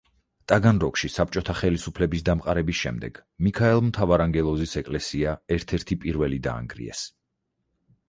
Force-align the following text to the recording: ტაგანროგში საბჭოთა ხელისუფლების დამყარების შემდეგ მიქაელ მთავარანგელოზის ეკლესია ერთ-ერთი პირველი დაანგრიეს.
ტაგანროგში 0.51 1.09
საბჭოთა 1.15 1.55
ხელისუფლების 1.59 2.25
დამყარების 2.31 2.81
შემდეგ 2.81 3.21
მიქაელ 3.49 3.85
მთავარანგელოზის 3.93 4.77
ეკლესია 4.85 5.39
ერთ-ერთი 5.61 6.03
პირველი 6.05 6.45
დაანგრიეს. 6.51 7.09